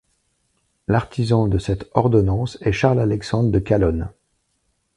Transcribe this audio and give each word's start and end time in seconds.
L'artisan 0.87 1.45
de 1.47 1.59
cette 1.59 1.87
ordonnance 1.93 2.57
est 2.61 2.71
Charles-Alexandre 2.71 3.51
de 3.51 3.59
Calonne. 3.59 4.09